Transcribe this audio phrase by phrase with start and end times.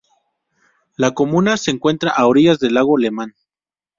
[0.97, 3.35] La comuna se encuentra a orillas del Lago Lemán.